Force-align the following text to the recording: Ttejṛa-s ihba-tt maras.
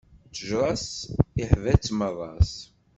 Ttejṛa-s 0.27 0.91
ihba-tt 1.41 1.93
maras. 1.99 2.51